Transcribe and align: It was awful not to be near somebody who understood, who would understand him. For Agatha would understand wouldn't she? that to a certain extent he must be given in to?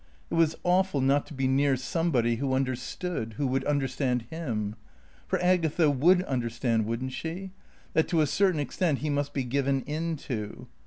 It 0.31 0.33
was 0.33 0.55
awful 0.63 0.99
not 0.99 1.27
to 1.27 1.33
be 1.35 1.47
near 1.47 1.75
somebody 1.77 2.37
who 2.37 2.55
understood, 2.55 3.33
who 3.33 3.45
would 3.45 3.63
understand 3.65 4.23
him. 4.31 4.73
For 5.27 5.39
Agatha 5.43 5.91
would 5.91 6.23
understand 6.23 6.87
wouldn't 6.87 7.11
she? 7.11 7.51
that 7.93 8.07
to 8.07 8.21
a 8.21 8.25
certain 8.25 8.59
extent 8.59 8.97
he 9.05 9.11
must 9.11 9.31
be 9.31 9.43
given 9.43 9.81
in 9.83 10.15
to? 10.27 10.65